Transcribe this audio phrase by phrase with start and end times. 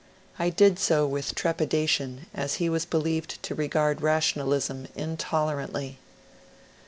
[0.39, 5.99] I did so with trepida tion, as he was believed to regard rationalism intolerantly.